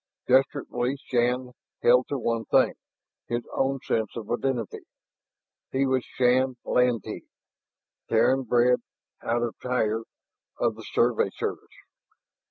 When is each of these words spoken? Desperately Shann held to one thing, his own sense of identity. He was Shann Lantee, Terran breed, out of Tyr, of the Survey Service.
Desperately 0.25 0.97
Shann 1.05 1.51
held 1.83 2.07
to 2.07 2.17
one 2.17 2.45
thing, 2.45 2.73
his 3.27 3.43
own 3.53 3.79
sense 3.85 4.09
of 4.15 4.31
identity. 4.31 4.79
He 5.71 5.85
was 5.85 6.03
Shann 6.03 6.55
Lantee, 6.65 7.27
Terran 8.09 8.41
breed, 8.41 8.79
out 9.21 9.43
of 9.43 9.53
Tyr, 9.61 10.01
of 10.57 10.73
the 10.73 10.85
Survey 10.95 11.29
Service. 11.35 11.69